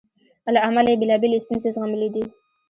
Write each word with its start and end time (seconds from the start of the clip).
له 0.53 0.59
امله 0.67 0.89
یې 0.91 0.99
بېلابېلې 1.01 1.43
ستونزې 1.45 1.69
زغملې 1.75 2.09
دي. 2.15 2.23